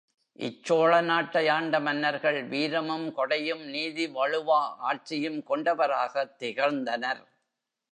இச் 0.33 0.71
சோழநாட்டை 0.71 1.49
ஆண்ட 1.49 1.79
மன்னர்கள் 1.79 2.47
வீரமும், 2.47 3.17
கொடையும், 3.17 3.63
நீதி 3.65 4.07
வழுவா 4.07 4.59
ஆட்சியும் 4.77 5.43
கொண்டவராகத் 5.49 6.35
திகழ்ந்தனர். 6.39 7.23